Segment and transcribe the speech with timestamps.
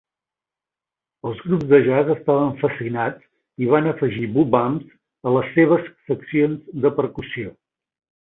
[1.31, 3.27] Els grups de jazz estaven fascinats
[3.65, 4.89] i van afegir boobams
[5.31, 7.55] a les seves seccions de percussió.